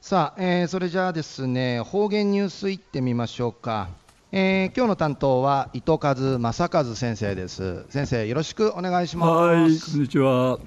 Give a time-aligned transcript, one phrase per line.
[0.00, 3.90] さあ、えーそれじゃあですね、方言ニュースいってみましょうか。
[4.32, 7.84] えー今日の担当は糸数正和先生です。
[7.90, 10.58] 先生、よろしくお願いしますはい、こんにちは。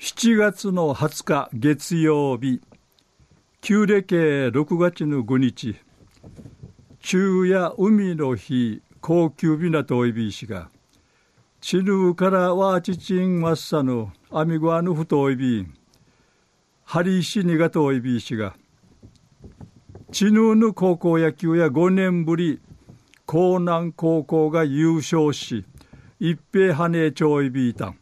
[0.00, 2.60] 7月の20日月曜日、
[3.60, 5.76] 旧暦6月の5日、
[7.00, 10.68] 中夜海の日、高級日なといびいしが、
[11.60, 15.74] チヌからはちちんまっさのアミゴアのふといびん、
[16.90, 18.56] ハリーシニがといびいしが、
[20.10, 22.62] チヌの高校野球や5年ぶり、
[23.30, 25.66] 江南高校が優勝し、
[26.18, 27.98] 一平羽根ちょいびいたん。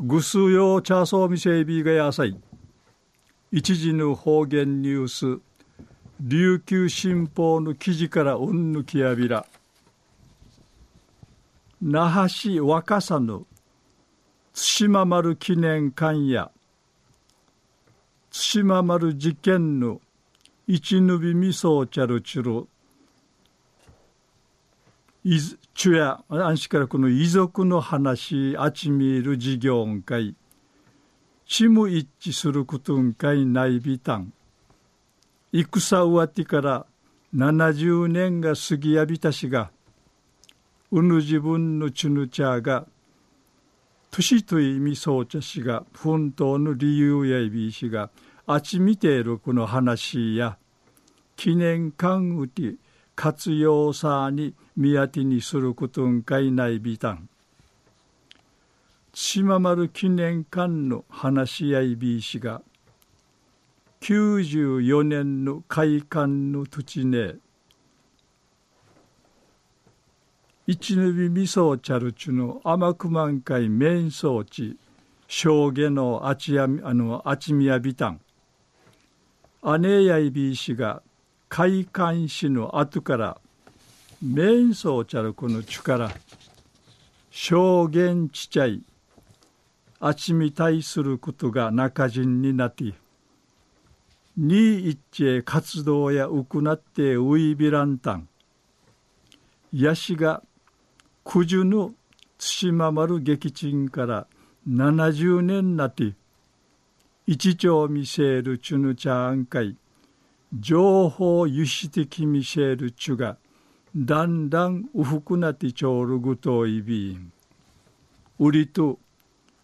[0.00, 2.36] ぐすよチャーソーミセイビーがやさい。
[3.52, 5.40] 一時の方言ニュース、
[6.18, 9.46] 琉球新報の記事からうんぬきやびら。
[11.80, 13.46] 那覇市若狭の
[14.52, 16.50] 対馬丸記念館や
[18.50, 20.00] 対馬丸事件の
[20.66, 22.66] 一ぬびみそうちゃるちゅる
[25.22, 30.34] いずちゅやあんしからこの遺族の話あちみる事業んかい
[31.44, 34.32] ちむ一致することんかいないびたん
[35.52, 35.68] 戦
[36.04, 36.86] 終わってから
[37.34, 39.70] 70年が過ぎやびたしが
[40.90, 42.86] うぬ自分のちぬちゃが
[44.10, 48.08] 年といみそうちゃしが奮闘の理由やいびしが
[48.50, 50.56] あちみているこの話や
[51.36, 52.76] 記念館うて
[53.14, 57.28] 活用さに宮手にすることんかいないびたん。
[59.12, 62.62] 島丸記念館の話し合いびいしが、
[64.00, 67.34] 94年の開館の土地ね、
[70.66, 74.78] 一ぬびみそうちゃるちゅの甘くまんかい面相地、
[75.26, 78.20] 正下のあちやみ、あの、あちみやびたん。
[79.62, 81.02] 姉やいびいしが、
[81.48, 83.40] 開館しの後から
[84.22, 86.10] 面相ちゃるこの力
[87.30, 88.82] 証言ちちゃい
[90.00, 92.92] あちみ対することが中人になって
[94.36, 98.28] に一ちえ活動やうくなってういびらんたん
[99.72, 100.42] やしが
[101.24, 101.92] 九十の
[102.38, 104.26] 対馬丸撃沈から
[104.68, 106.14] 70年なって
[107.30, 109.76] 一丁見せるちゅぬちゃんかい
[110.58, 113.36] 情報輸出的ミシェルチュが
[113.94, 117.30] だんだんうふくなってちょうるぐといびん。
[118.38, 118.98] うりと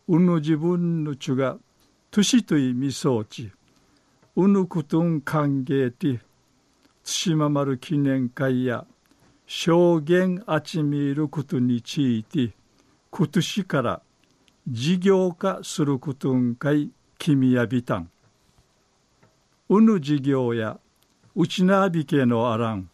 [0.09, 1.57] うぬ自分のちゅが
[2.11, 3.51] 年といみそうち。
[4.37, 6.21] うぬことん歓迎て
[7.03, 8.85] 対馬丸記念会や
[9.47, 12.53] 証言あちみることについて
[13.11, 14.03] 今年から
[14.69, 16.91] 事業化することんかい
[17.25, 18.11] 君やびたん。
[19.71, 20.79] うぬ事業や
[21.35, 22.91] うちなびけのあらん、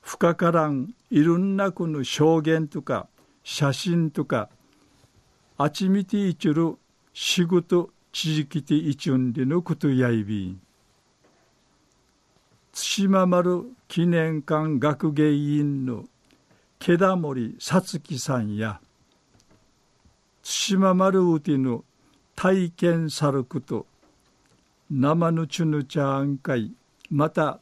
[0.00, 3.08] 深からんいろんなこの証言とか
[3.44, 4.48] 写真とか、
[5.58, 6.78] あちみていちゅる
[7.12, 10.60] 仕事ちじきていちゅんでのことやいびん。
[12.72, 16.06] 対馬丸記念館学芸員の
[16.78, 18.80] 毛田森さつきさんや、
[20.42, 21.84] 対馬丸うての
[22.42, 23.86] 体験さること、
[24.90, 26.72] 生のちゅぬちゃんかい、
[27.08, 27.60] また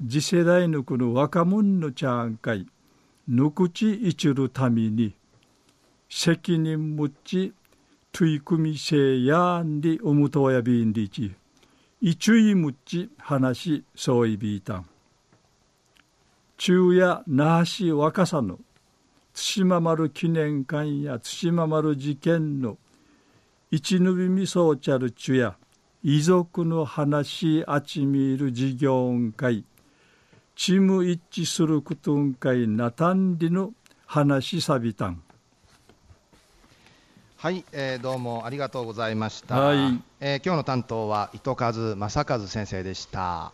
[0.00, 2.66] 次世代のこの若者のちゃんかい、
[3.28, 5.12] ぬくちいちるために、
[6.08, 7.52] 責任むち、
[8.12, 11.34] 取り組みせやんりおむとやびんりち、
[12.00, 14.86] いちゅいむち話そういびいたん。
[16.56, 18.58] 中夜那覇市若狭の
[19.34, 22.78] 対馬丸記念館や対馬丸事件の
[23.74, 25.56] 一ぬびみそうちゃるちゅや、
[26.04, 29.64] 遺族の話あちみる事業ん会
[30.54, 33.72] チーム一致することん会なたんりの
[34.06, 35.20] 話さびたん
[37.36, 39.58] はい、えーどうもありがとうございました。
[39.58, 43.52] はいえー今日の担当は糸数正和先生でした。